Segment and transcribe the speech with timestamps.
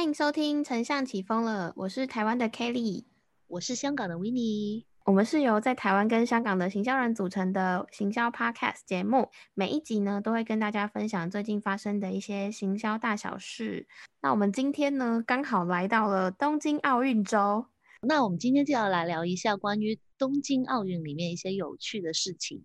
[0.00, 3.04] 欢迎收听《丞相起风了》，我是台湾的 Kelly，
[3.48, 4.86] 我是香港的 Winnie。
[5.04, 13.86] 我们是由在台湾跟香港的行销人组成的行销 Podcast 节目，每一集呢都会跟大家分享最近发生的一些行销大小事。
[14.22, 17.66] 那我们今天呢刚好来到了东京奥运周，
[18.00, 22.64] 那我们今天就要来聊一下关于东京奥运里面一些有趣的事情。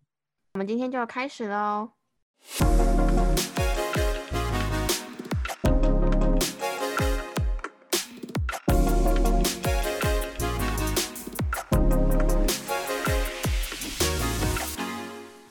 [0.53, 1.91] 我们今天就要开始喽。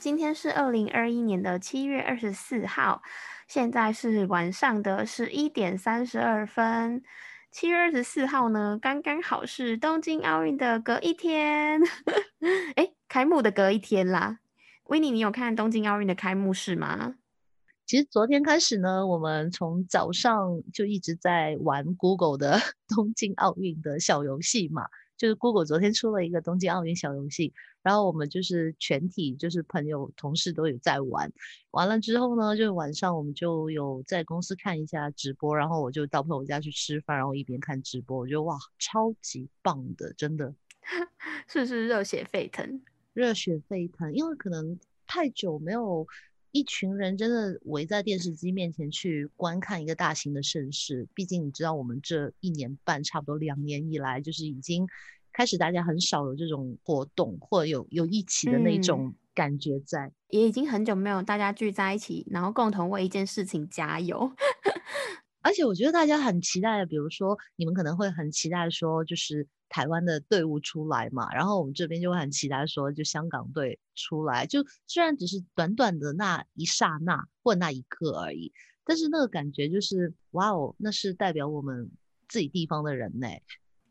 [0.04, 3.00] 今天是二零二一年的七月二十四号，
[3.48, 7.02] 现在是晚上的十一点三十二分。
[7.50, 11.80] 七月二十四号呢，刚刚好是东京奥运的隔一天，
[12.76, 14.40] 哎，开幕的隔一天啦。
[14.88, 17.14] 维尼，你有看东京奥运的开幕式吗？
[17.86, 22.60] 其实昨天开始呢，我们从早上就一直在玩 Google 的
[22.94, 24.82] 东京奥运的小游戏嘛。
[25.16, 31.32] 就是 Google 昨天出了一个东京奥运小游戏，然后我们就是全体就是朋友同事都有在玩。
[31.70, 40.54] 完了之后呢，就晚上我们就有在公司看一下直播，然后我就到朋友家去吃饭，然后一边看直播，我觉得哇，超级棒的，真的，
[41.48, 42.82] 是不是热血沸腾？
[43.12, 46.06] 热血沸腾，因为可能太久没有。
[46.54, 54.86] 一群人真的围在电视机面前去观看一个大型的盛事，毕竟你知道，我们这一年半，差不多两年以来，就是已经
[55.32, 64.30] 开始大家很少有这种活动，或者有有一起的那种感觉在，也已经很久没有大家聚在一起，然后共同为一件事情加油。
[65.42, 69.44] 而且我觉得大家很期待的，比如说你们可能会很期待说，就是
[69.74, 74.46] 台湾的队伍出来嘛，然后我们这边就会很期待说，就香港队出来。
[74.46, 78.52] 就虽然只是短短的那一刹那或那一刻而已，
[78.84, 81.90] 但是那个感觉就是，哇哦，那是代表我们
[82.28, 83.26] 自己地方的人呢。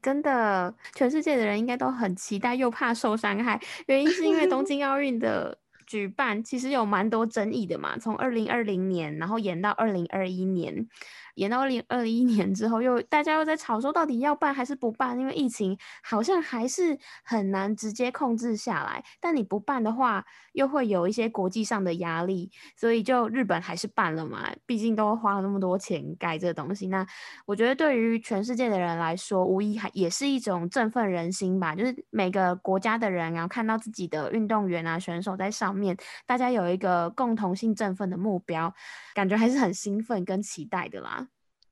[0.01, 3.61] 真的，全世界的人应该都很期待，又怕受伤害。
[3.87, 10.87] 原因是因为东京奥运的举办其实有蛮多争议的嘛，从二零二零年然后延到二零二一年。
[11.35, 15.19] 延到二零二一年之后，又大家又在吵说到底要办还是不办？
[15.19, 19.03] 因为疫情好像还是很难直接控制下来。
[19.19, 20.23] 但你不办的话，
[20.53, 24.51] 又会有一些国际上的压力，所以就日本还是办了嘛。
[24.65, 27.05] 毕竟都花了那么多钱盖这个东西，那
[27.45, 31.75] 我觉得对于全世界的人来说，无疑还也是一种振奋人心吧。
[31.75, 38.73] 就是每个国家的人，然后看到自己的运动员啊选手在上面，大家有一个共同性振奋的目标，
[39.13, 41.22] 感觉还是很兴奋跟期待的啦。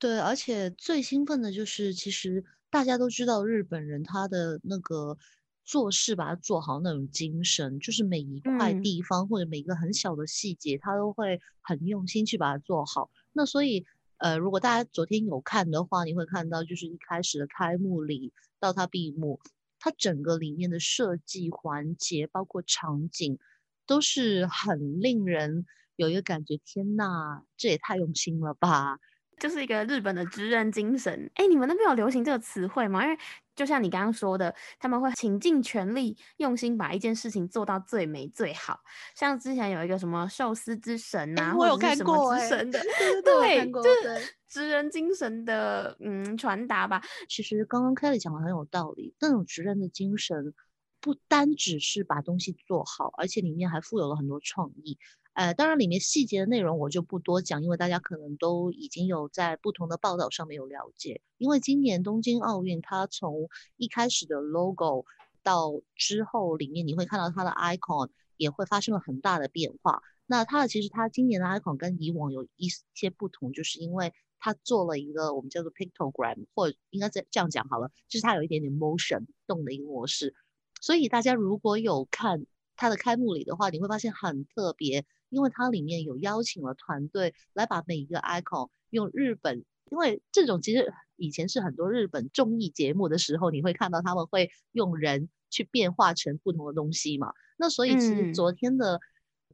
[0.01, 5.15] 对，而且最兴奋的就是，其实大家都知道日本人他的那个
[5.63, 13.11] 做事把它做好那种精神，就是每一块地方或者每一个很小的细节，他都会很用心去把它做好。
[13.31, 13.85] 那所以，
[14.17, 19.39] 呃，如果大家昨天有看的话，你会看到，就是一开始的开幕礼到它闭幕，
[19.77, 23.37] 它整个里面的设计环节，包括场景，
[23.85, 28.97] 都是很令人有一个感觉，天呐，这也太用心了吧！
[29.41, 31.29] 就是一个日本的职人精神。
[31.33, 33.03] 哎，你们那边有流行这个词汇吗？
[33.03, 33.17] 因为
[33.55, 38.79] 就像你刚刚说的，他们会倾尽全力、用心把一件事情做到最美最好。
[39.15, 42.79] 像之前有一个什么寿司之神啊，我有看过之神的，
[43.25, 47.01] 对， 就是职人精神的嗯传达吧。
[47.27, 50.53] 其实刚刚 Kelly 讲的很有道理，那种职人的精神
[50.99, 54.99] 不单只是把东西做好，而且里面还富有了很多创意。
[55.33, 61.21] 呃，当然，里面细节的内容我就不多讲，因为大家可能都已经有在不同的报道上面有了解。
[61.37, 63.47] 因为今年东京奥运，它从
[63.77, 65.05] 一开始的 logo
[65.41, 70.03] 到之后里面，你会看到它的 icon 也会发生了很大的变化。
[70.25, 80.35] 那它的其实它今年的 icon 跟以往有一些不同，就是因为它做了一个我们叫做 pictogram，或应该这这样讲好了，就是它有一点点 motion 动的一个模式。
[80.81, 85.05] 所以大家如果有看它的开幕礼的话，你会发现很特别。
[85.31, 97.33] 因为它里面有邀请了团队来把每一个 icon 用日本，因为这种其实以前是很多日本综艺节目的时候，你会看到他们会用人去变化成不同的东西嘛。
[97.57, 98.99] 那所以其实昨天的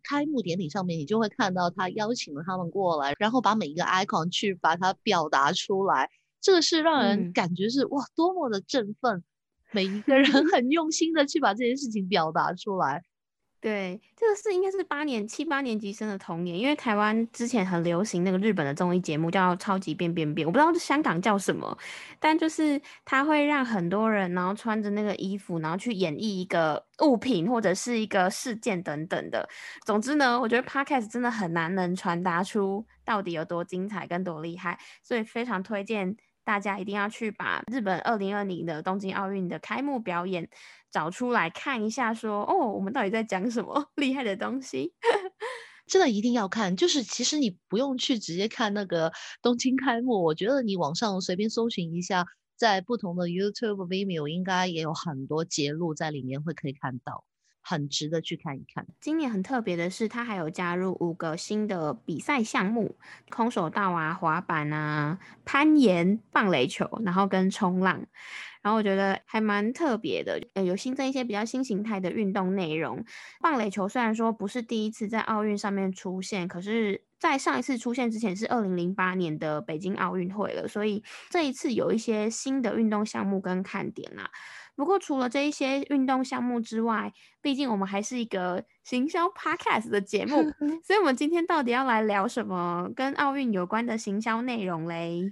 [0.01, 6.09] 开幕典礼上面，你就会看到他邀请了他们过来，然后把每一个 icon 去把它表达出来，
[6.41, 9.23] 这个是让人感觉是哇多么的振奋，
[9.71, 13.03] 每一个人 很用心的去把这件事情表达出来。
[13.59, 21.75] 对，这个是应该是八年七八年级生的童年，因为台湾之前很流行那个日本的综艺节目叫《超级变变变》，我不知道香港叫什么，
[22.19, 29.49] 但就是它会让很多人然后穿着那个衣服，然后去演绎一个物品或者是一个事件等等的。
[29.85, 36.15] 总之呢，我觉得 Podcast 真的很难能传达出到底有多精彩跟多厉害，所以非常推荐。
[36.43, 40.47] 大家一定要去把日本二零二零的东京奥运的开幕表演
[40.91, 44.93] 找出来看一下，说哦，我们到底在讲什么 厉害的东西？
[45.87, 49.11] 真的一定要看，就是其实你不用去直接看那个
[49.41, 52.25] 东京开幕，我觉得你网上随便搜寻一下，
[52.55, 57.23] 在不同的 YouTube、Vimeo 应该也有很多节录在里面会可以看到。
[57.69, 58.87] 很值得去看一看。
[59.01, 62.95] 今年很特别的是，它还有加入五个新的比赛项目：
[63.29, 68.05] 空手道啊、滑板啊、攀岩、棒垒球，然后跟冲浪。
[68.67, 73.01] 然后我觉得还蛮特别的，呃，有新增一些比较新形态的运动内容。
[73.39, 84.29] 棒垒球虽然说不是第一次在奥运上面出现，可是，在上一次出现之前是二零零八年的北京奥运会了，所以这一次有一些新的运动项目跟看点啦。
[84.75, 90.43] 不过，除了这一些运动项目之外，毕竟我们还是一个行销 podcast 的节目，
[90.85, 95.31] 所以我们今天到底要来聊什么跟奥运有关的行销内容嘞？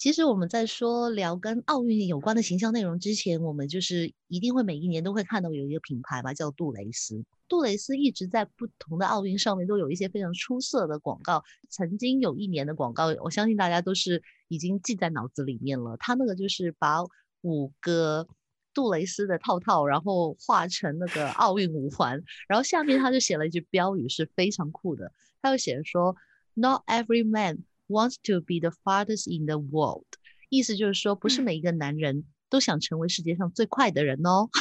[0.00, 7.22] 其实我们在说聊跟奥运有关的形象内容之前，我们就是一定会每一年都会看到有一个品牌吧，叫杜蕾斯。
[7.48, 11.44] 杜蕾斯一直在不同的奥运上面都有一些非常出色的广告。
[11.68, 15.98] 曾经有一年的广告，我相信大家都是已经记在脑子里面了。
[15.98, 17.04] 他那个就是把
[17.42, 18.26] 五个。
[18.72, 25.12] 杜蕾斯的套套，然后画成那个奥运五环，然后下面他就写了一句标语，是非常酷的。
[25.42, 26.14] 他就写说
[26.54, 30.06] ：“Not every man wants to be the fastest in the world。”
[30.48, 34.48] 意思就是说，不是每一个男人都想成为世界上最快的人哦。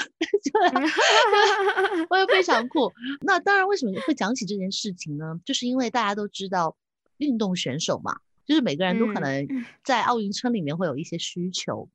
[2.10, 2.92] 我也非常酷。
[3.22, 5.40] 那当然，为什么会讲起这件事情呢？
[5.46, 6.78] 就是因为大家都知道，
[7.18, 9.48] 运动选手嘛，就是每个人都可能
[9.84, 11.90] 在奥运村里面会有一些需求。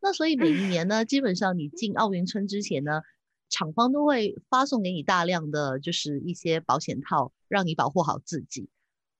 [0.00, 3.02] 那所以每一年呢，基本上你进奥运村之前呢，
[3.48, 8.68] 厂方都会发送给你大量的就是一些保险套，让你保护好自己。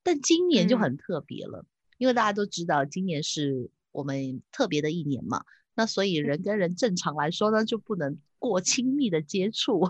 [0.08, 1.66] 但今年就很特别了，
[1.98, 5.44] 因为大家都知道今年是我们特别的一年嘛。
[5.74, 9.82] 那所以人跟人正常来说呢，就不能过亲密的接触，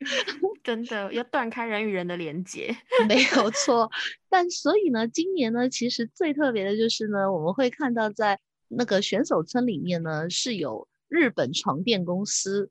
[0.64, 2.74] 真的要断开人与人的连接，
[3.06, 3.90] 没有 错。
[4.30, 8.40] 但所以呢，今年呢，其实最特别的就是呢，我们会看到在。
[8.70, 12.70] 那个选手村里面呢，是有日本床垫公司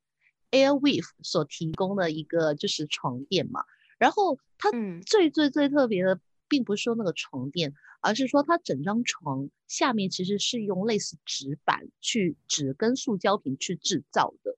[0.51, 3.63] Airweave 所提供的一个就是床垫嘛。
[3.97, 4.69] 然后它
[5.07, 14.57] 最最最特别的，并不是说那个床垫，而是说它整张床下面其实是用类似纸板去纸跟塑胶瓶去制造的。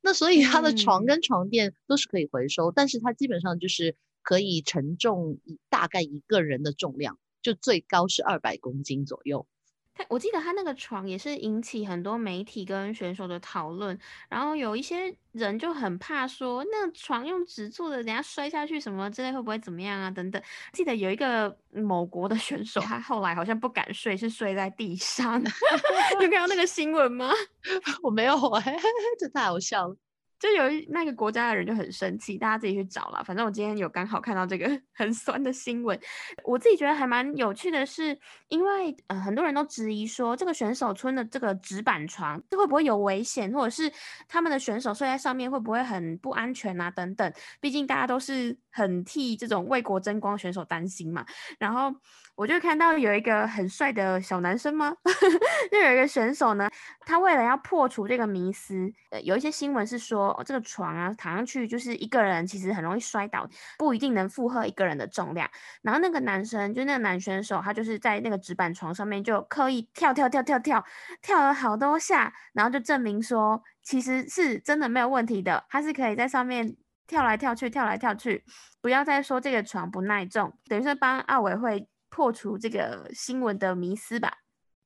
[0.00, 5.38] 那所以它的床跟床垫都是可以回收，但是它基本上就是可以承重
[5.68, 9.46] 大概一个人的重量，就最高是二百公斤左右。
[9.94, 13.98] 他我记得他那个床也是引起很多媒体跟选手的讨论，
[14.28, 20.10] 然后有一些人就很怕说，那床用纸做的，等下摔下去什么之类会不会怎么样啊？
[20.10, 20.42] 等等。
[20.72, 25.42] 记得有一个某国的选手，他后来好像不敢睡，是睡在地上。
[26.20, 27.30] 有看到那个新闻吗？
[28.02, 28.76] 我没有哎，
[29.20, 29.96] 这太好笑了。
[30.42, 33.22] 就有一那个国家的人就很生气，大家自己去找了。
[33.22, 35.96] 反正我今天有刚好看到这个 很酸的新闻，
[36.42, 38.18] 我自己觉得还蛮有趣的，是
[38.48, 43.92] 因为呃很多人都质疑说这个选手村的这个纸板床这会不会有危险，或者是
[44.26, 47.32] 他们的选手睡在上面会不会很不安全啊等等。
[47.60, 51.24] 毕竟大家都是很替这种为国争光选手担心嘛。
[51.60, 51.94] 然后
[52.42, 54.92] 我就看到有一个很帅的小男生吗？
[55.70, 56.68] 就有一个选手呢，
[57.06, 60.32] 他为了要破除这个迷思，呃有一些新闻是说。
[60.32, 65.48] 哦这个床啊，躺上去就是一个人，其实很容易摔倒，不一定能负荷一个人的重量。
[65.82, 70.84] 然后那个男生，就那个男选手，他就是在那个纸板床上面就刻意跳跳跳跳跳，
[71.20, 76.74] 跳了好多下，然后就证明说，其实是真的没有问题的，他是可以在上面
[77.06, 78.42] 跳来跳去，跳来跳去。
[78.80, 84.36] 不要再说这个床不耐重，等于是帮奥委会破除这个新闻的迷思吧。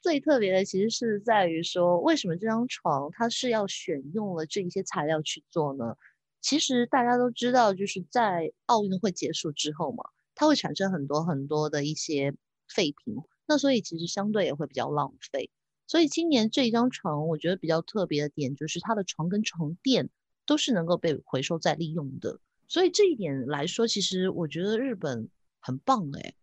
[0.01, 5.97] 最特别的其实是在于说，为什么这张床它是要选用了这一些材料去做呢？
[6.41, 10.05] 其实大家都知道，就是在奥运会结束之后嘛，
[10.37, 12.33] 它会产生很多很多的一些
[12.69, 13.17] 废品，
[13.47, 15.51] 那所以其实相对也会比较浪费。
[15.89, 20.09] 所以今年这一张床，我觉得比较特别的点就是它的床跟床垫
[20.45, 22.39] 都是能够被回收再利用的。
[22.69, 25.29] 所以这一点来说，其实我觉得日本
[25.59, 26.35] 很棒哎，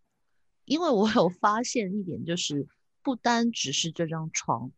[0.66, 2.68] 因为我有发现一点就是。
[3.06, 4.72] 不单只是这张床，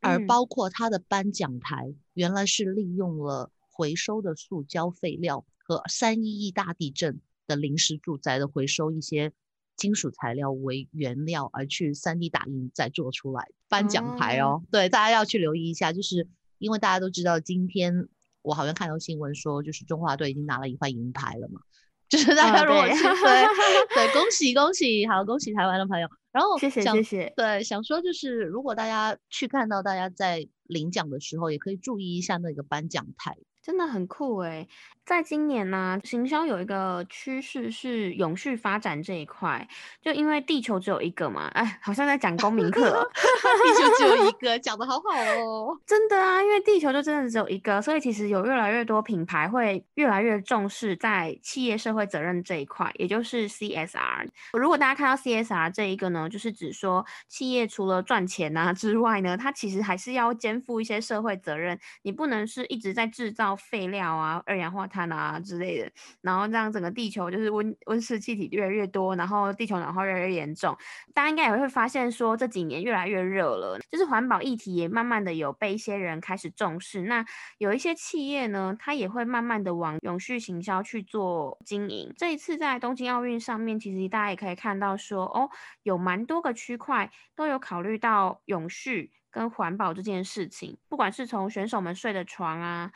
[0.00, 9.32] 而包括他的颁奖台，原来是利用了回收的塑胶废料和三一一大地震的临时住宅的回收一些
[9.74, 14.62] 金属材料为原料而去三 D 打印再做出来颁奖台哦。
[14.70, 16.28] 对，大家要去留意一下，就是
[16.58, 18.06] 因为大家都知道，今天
[18.42, 21.62] 我好像看到新闻说，就是中华队已经拿了一块银牌了嘛。
[22.10, 23.06] 就是大家如果去对
[23.94, 26.08] 对，恭喜恭喜，好恭喜台湾的朋友。
[26.32, 27.32] 然后谢谢想谢谢。
[27.36, 33.36] 对，想说就是如果大家去看到大家在领奖的时候，也可以注意一下那个颁奖台。
[33.62, 34.66] 真的很酷诶，
[35.04, 39.68] 在今年呢，行销有一个趋势是永续发展这一块，
[40.00, 45.10] 就因为地球只有一个嘛，哎，好像在讲公民课哦， 地球只有一个，讲的好好
[45.44, 45.78] 哦。
[45.86, 54.26] 真的啊，因为地球就真的只有一个，所以其实有越来越多品牌会越来越重视在企业社会责任这一块，也就是 CSR。
[54.54, 63.49] 如果大家看到 CSR 这一个呢，就是指说企业除了赚钱啊之外呢，它其实还是要肩负一些社会责任，你不能是一直在制造。
[63.56, 65.90] 废料啊，二氧化碳啊之类的，
[66.20, 70.76] 然后让整个地球就是温温室气体越来越多，然后地球暖化越来越严重。
[71.14, 77.02] 大家应该也会发现说，这几年越来越热了，就是环保议题也慢慢的有被一些人开始重视。
[77.02, 77.24] 那
[77.58, 82.12] 有一些企业呢，它也会慢慢的往永续行销去做经营。
[82.16, 85.50] 这一次在东京奥运上面，其实大家也可以看到说，哦，
[85.82, 92.90] 有蛮多个区块都有考虑到永续跟环保这件事情，不管是从选手们睡的床啊。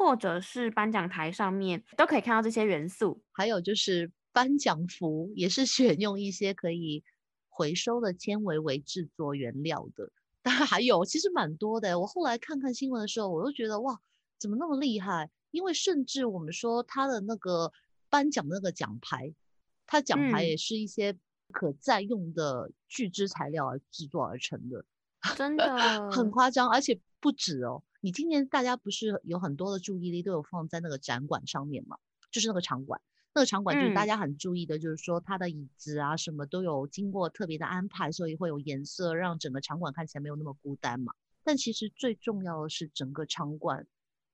[0.00, 7.04] 或者是颁奖台上面都可以看到这些元素，还有就是颁奖服也是选用一些可以
[7.50, 10.10] 回收的纤维为制作原料的。
[10.40, 12.00] 当然还有，其实蛮多的。
[12.00, 14.00] 我后来看看新闻的时候，我都觉得哇，
[14.38, 15.28] 怎么那么厉害？
[15.50, 17.70] 因为甚至我们说他的那个
[18.08, 19.34] 颁奖那个奖牌，
[19.86, 21.14] 他奖牌也是一些
[21.52, 24.82] 可再用的聚酯材料而制作而成的，
[25.36, 27.82] 真的很夸张，而且不止哦。
[28.00, 31.98] 你今年大家不是有很多的注意力都有放在那个展馆上面嘛？
[32.30, 33.00] 就是那个场馆，
[33.34, 41.12] 那个场馆就是大家很注意的，就是说它的椅子啊什么都有经过特别的安排，所以会有颜色，让整个场馆看起来没有那么孤单嘛。
[41.42, 43.86] 但其实最重要的是整个场馆，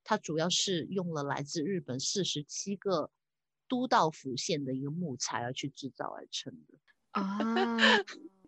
[0.05, 3.11] 它主要是用了来自日本四十七个
[3.69, 6.79] 都道府县的一个木材而去制造而成的
[7.13, 8.05] 啊。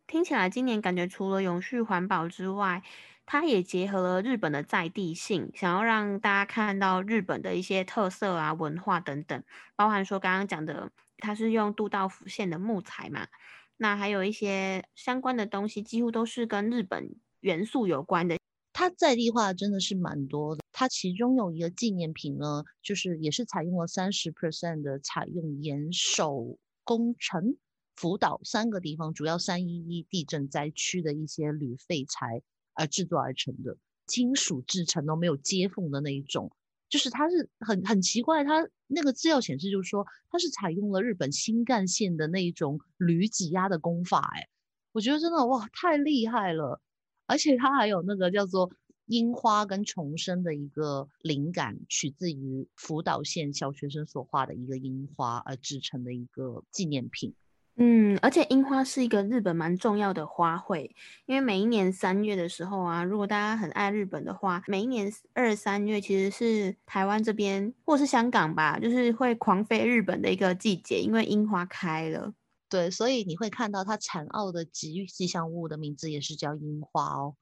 [0.06, 2.82] 听起来今年感觉除了永续环保之外，
[3.30, 9.44] 它也结合了日本的在地性，想要让大家看到日本的一些特色啊、文化等等，
[9.76, 13.28] 包含说刚刚讲的，它是用渡道府县的木材嘛，
[13.76, 18.38] 那还有一些相关的东西，几乎都是跟日本元素有关的。
[18.72, 27.58] 它在地化真的是蛮多的，它其中有一个纪念品呢，就是也是采用了三十 percent 的采用岩手工程
[27.94, 32.40] 福岛三个地方主要三一一地震灾区的一些铝废材。
[32.78, 36.50] 而制作而成的金属制成都没有接缝的那一种，
[36.88, 44.48] 就是它是很很奇怪，它那个资料显示就是说它是采用了日本新干线的那一种铝挤压的工法，哎，
[44.92, 46.80] 我觉得真的哇太厉害了，
[47.26, 48.70] 而且它还有那个叫做
[49.06, 57.34] 樱花跟重生的一个灵感，取自于福岛县小学生所画的一个樱花而制成的一个纪念品。
[57.80, 60.90] 嗯，而且樱花是一个日本蛮重要的花卉，
[61.26, 72.34] 因为每一年三月的时候啊，如果大家很爱日本的话，每一年二三月其实是台湾这边或是香港吧，就是会狂飞日本的一个季节，因为樱花开了。
[72.68, 77.36] 对，所以你会看到它残奥的吉吉祥物的名字也是叫樱花哦，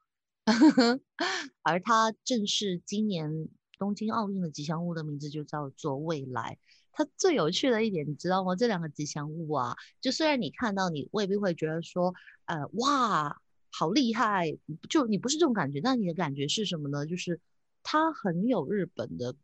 [1.64, 6.58] 而它正是今年东京奥运的吉祥物的名字就叫做未来。
[6.98, 8.56] 它最有趣的一点，你知道吗？
[8.56, 12.14] 这两个吉祥物啊，就虽然你看到，你未必会觉得说，
[12.46, 13.38] 呃，哇，
[13.70, 14.56] 好厉害，
[14.88, 17.04] 就你不是这种感觉，但你的感觉是什么呢？
[17.04, 17.38] 就是
[17.82, 19.34] 它很有日本的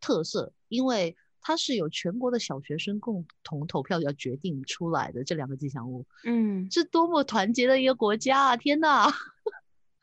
[0.00, 8.56] 特色，因为它是有全国的小学生共同投票要决定出来的这两个吉祥物，嗯，是多么团结的一个国家啊！
[8.56, 9.12] 天哪！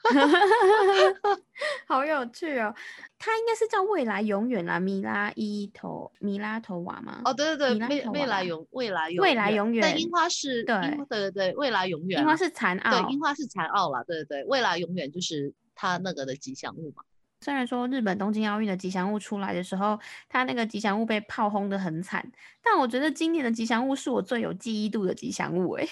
[1.88, 2.74] 好有趣哦，
[3.18, 7.22] 它应该是叫未来永远啦，米拉伊头米拉头娃吗？
[7.26, 9.82] 哦，对对对，未未来永未来永未来永远。
[9.82, 10.76] 但樱花是对
[11.10, 12.20] 对对对，未来永远。
[12.22, 17.04] 樱花是残奥，对，樱花是残奥啦，对对对，未来永远就是它那个的吉祥物嘛。
[17.42, 22.32] 虽然说日本东京奥运的吉祥物出来的时候，它那个吉祥物被炮轰的很惨，
[22.64, 25.88] 但我觉得今年的吉祥物是我最有记忆度的吉祥物哎，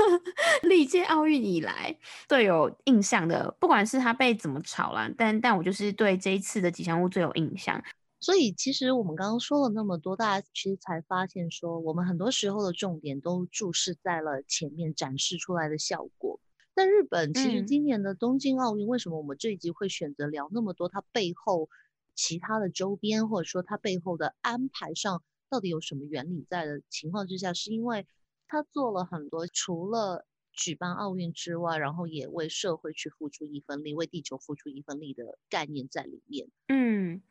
[0.62, 1.96] 历届奥运以来
[2.28, 7.82] 最有印象的，不管是它被怎么炒了，但但我就是对这一次的吉祥物最有印象。
[8.20, 16.38] 所以其实我们刚刚说了那么多，大家其实才发现说，我们很多时候的重点都注视在了前面展示出来的效果。
[16.74, 20.88] 但日本其实今年的东京奥运，为什么我们这一集会选择聊那么多？
[20.88, 21.68] 它背后
[22.14, 28.06] 其他的周边，或者说它背后的安排上，到底有什么原理在的情况之下，是因为
[28.48, 36.48] 它做了很多，除了举办奥运之外，然后也为社会去付出一份力，为地球付出一份力的概念在里面。
[36.68, 37.22] 嗯，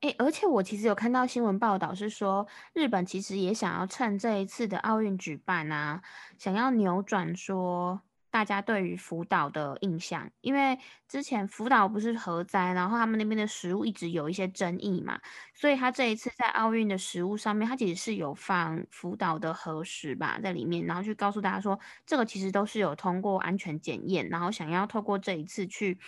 [0.00, 6.02] 诶，而且我其实有看到新闻报道是说，日本其实也想要趁这一次的奥运举办啊，
[6.36, 8.02] 想要扭转说。
[8.30, 15.20] 大家对于福岛的印象，因为之前福岛不是核灾，然后他们那边的食物一直有一些争议嘛，
[15.52, 25.98] 所以他这一次在奥运的食物上面，他其实是有放福岛的核食吧在里面，然后去告诉大家说，这个其实都是有通过安全检验，然后想要透过这一次去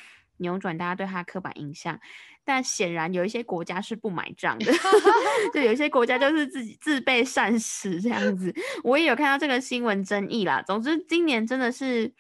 [0.42, 1.98] 扭转大家对他刻板印象。
[2.44, 4.70] 但显然有一些国家是不买账的，
[5.54, 8.54] 就有一些国家就是自己自备膳食这样子。
[8.82, 10.60] 我也有看到这个新闻争议啦。
[10.60, 12.12] 总之，今年真的是，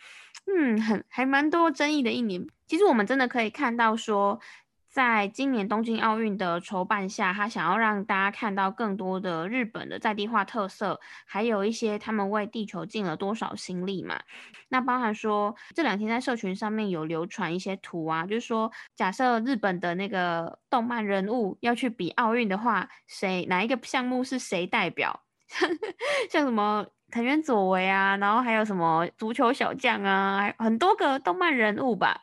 [0.46, 2.46] 嗯，很还蛮多争议的一年。
[2.66, 4.40] 其实我们真的可以看到说。
[4.92, 14.20] 在今年东京奥运的筹办下，他想要让大家看到更多的日本的在地化特色，还有一些他们为地球尽了多少心力嘛。
[14.68, 25.22] 那包含说这两天在社群上面有流传一些图啊，就是说假设日本的那个动漫人物要去比奥运的话，谁哪一个项目是谁代表？
[26.30, 32.20] 像什么藤原佐为啊，然后还有什么足球小将啊，很多个动漫人物吧。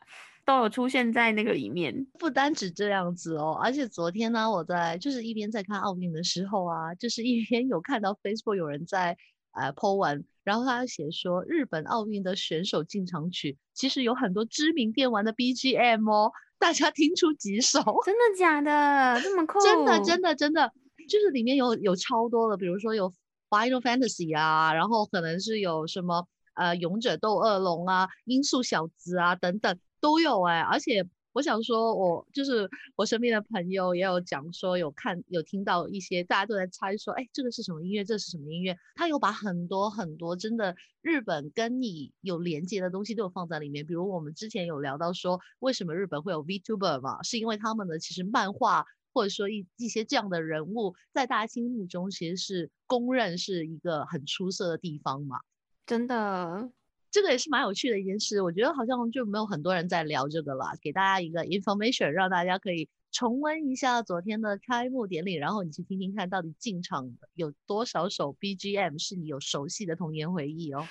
[0.49, 9.15] 都有出现在那个里面，不单只这样子哦，而且昨天呢，我在就是一边在看奥运的时候啊，就是一边有看到 Facebook 有人在
[9.51, 17.83] 呃 po 文，然后他写说日本奥运的选手进场曲其实有很多知名电玩的 BGM 哦，大家听出几首？
[18.03, 19.21] 真的假的？
[19.21, 19.59] 这么酷？
[19.61, 20.73] 真的真的真的，
[21.07, 23.13] 就是里面有有超多的，比如说有
[23.51, 29.77] Final Fantasy 啊，然后可能是有什么呃勇者斗恶龙啊、音速小子啊等等。
[29.99, 38.03] 都有哎，而且我想说，我就是我身边的朋友也有讲说，有看有听到一些大家都在猜说，哎，这个是什么音乐？
[38.03, 38.75] 这是什么音乐？
[38.95, 43.85] 他有把很多很多真的日本跟你有连接的东西都有放在里面。
[43.85, 47.21] 比如我们之前有聊到说，为什么日本会有 VTuber 嘛？
[47.21, 55.39] 是因为他们的其实漫画或者说一一些这样的人物，在大家心目中其实是公认是一个很出色的地方嘛？
[55.85, 56.71] 真的。
[57.11, 60.65] 这个也是蛮有趣的一件事，我觉得好像就没有很多人在聊这个了。
[60.81, 70.87] 给大家一个 information，让大家可以重温一下昨天的开幕典礼，然后你去听听看到底进场有多少首 BGM 是你有熟悉的童年回忆哦。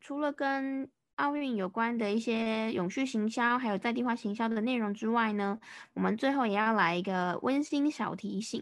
[0.00, 5.60] 除了跟奥运有关的一些永续行销，还有在地化行销的内容之外呢，
[5.94, 8.60] 我们最后也要来一个温馨小提醒，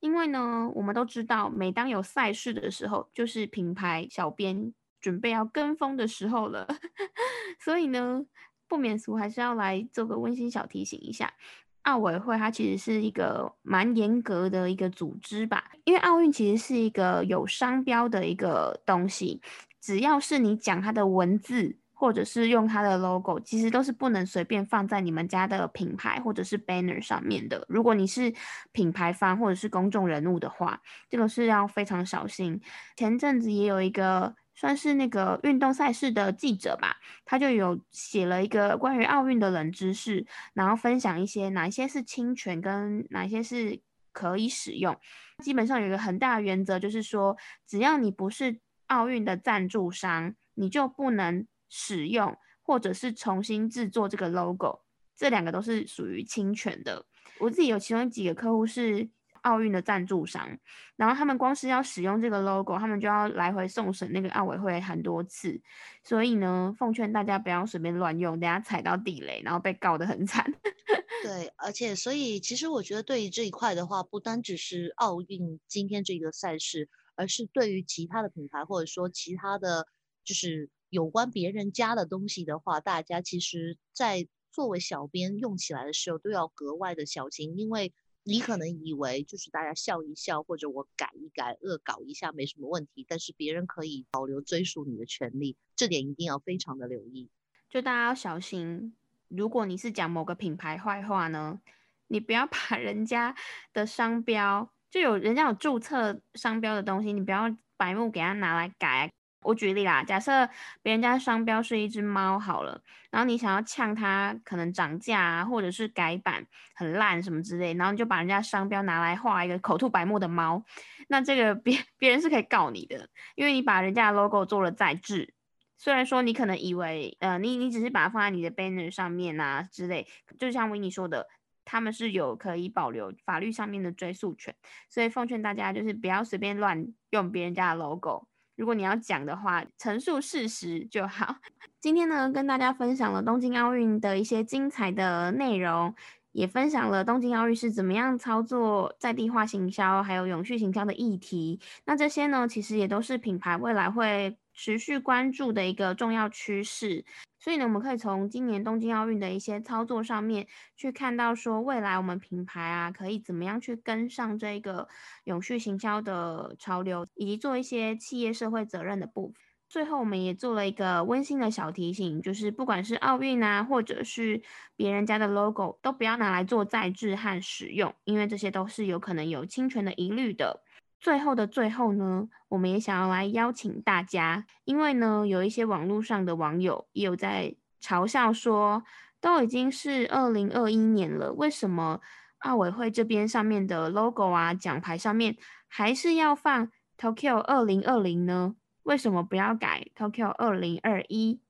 [0.00, 4.74] 因为呢，我们都知道，每当有赛事的时候，就是品牌小编。
[5.02, 6.66] 准备要跟风的时候了，
[7.60, 8.24] 所以呢，
[8.68, 11.34] 不免俗还是要来做个温馨小提醒一下。
[11.82, 19.42] 奥委会它其实是一个蛮严格的一个组织吧，因为奥运其实是一个有商标的一个东西，
[19.80, 27.66] 只要是你讲它的文字或者是用它的 logo，其实都是不能随便放在你们家的品牌或者是 banner 上面的。
[27.68, 28.32] 如果你是
[28.70, 32.60] 品牌方或者是公众人物的话，这个是要非常小心。
[32.96, 34.36] 前阵子也有一个。
[34.62, 43.80] 算是那个运动赛事的记者吧，他就有写了一个关于奥运的冷知识，然后分享一些哪一些是侵权跟哪些是
[44.12, 44.96] 可以使用。
[45.42, 54.82] 基本上有一个很大的原则，就是说只要你不是奥运的赞助商，你就不能使用或者是重新制作这个 logo，
[55.16, 57.04] 这两个都是属于侵权的。
[57.40, 59.10] 我自己有其中几个客户是。
[59.42, 60.58] 奥运的赞助商，
[60.96, 65.60] 然后他们光是要使用这个 logo，他们就要来回送审那个奥委会很多次，
[66.02, 70.44] 所以呢，奉劝大家不要随便乱用，等下踩到地雷，然后被告得很惨。
[71.22, 79.86] 对，而且所以其实我觉得对于这一块的话，不单只是奥运今天这个赛事，而是对于其他的品牌或者说其他的
[80.24, 87.92] 就是有关别人家的东西的话，大家其实在作为小编用起来的时候都要格外的小心，因为。
[88.24, 97.28] 你可能以为就是大家笑一笑，或者我改一改、恶搞一下没什么问题，但是别人可以保留追溯你的权利，这点一定要非常的留意。
[97.68, 98.94] 就大家要小心，
[99.28, 101.60] 如果你是讲某个品牌坏话呢，
[102.06, 103.34] 你不要把人家
[103.72, 109.10] 的商标，就有人家有注册商标的东西，你不要白目给他拿来改。
[109.42, 110.48] 我举例啦，假设
[110.82, 120.64] 别人家商标是一只猫好了，然后你想要呛它，可能涨价啊，或者是改版很烂什么之类，然后你就把人家商标拿来画一个口吐白沫的猫，
[121.08, 125.34] 那这个 别别人是可以告你的，因为你把人家的 logo 做了再制。
[125.76, 130.06] 虽然说你可能以为，呃，你你只是把它放在你的 banner 上面啊之类，
[130.38, 131.26] 就像维尼说的，
[131.64, 134.54] 他们是有可以保留法律上面的追诉权，
[134.88, 138.28] 所以奉劝大家就是不要随便乱用别人家的 logo。
[138.62, 141.34] 如果你要讲的话，陈述事实就好。
[141.80, 145.92] 今天呢，跟大家分享了东京奥运的一些精彩的内容，
[146.30, 151.58] 也分享了东京奥运是怎么样操作在地化行销，还有永续行销的议题。
[151.86, 154.38] 那这些呢，其实也都是品牌未来会。
[154.52, 157.04] 持续关注的一个重要趋势。
[157.38, 164.86] 所以呢，我们可以从今年东京奥运的一些操作上面去看到，说未来我们品牌啊，可以怎么样去跟上这个
[165.24, 169.34] 永续行销的潮流，以及做一些企业社会责任的部分。
[169.68, 174.42] 最后，我们也做了一个温馨的小提醒，就是不管是奥运啊，或者是
[174.76, 180.62] 别人家的 logo，都不要拿来做再制和使用，因为这些都是有可能有侵权的疑虑的。
[181.02, 188.84] 最后的最后呢，我们也想要来邀请大家，因为呢，有一些网络上的网友也有在嘲笑说，
[189.20, 192.00] 都已经是二零二一年了，为什么
[192.38, 195.36] 奥委会这边上面的 logo 啊，奖牌上面
[195.66, 198.54] 还是要放 Tokyo 二零二零呢？
[198.84, 201.40] 为什么不要改 Tokyo 二零二一？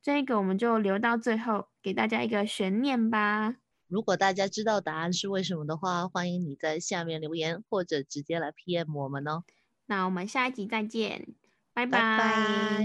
[0.00, 3.56] 这个我们就留到最后，给大家一个悬念吧。
[3.88, 9.44] 如果大家知道答案是为什么的话，欢迎你在下面留言，或者直接来 PM 我们哦。
[9.86, 11.34] 那我们下一集再见，
[11.72, 12.84] 拜拜拜。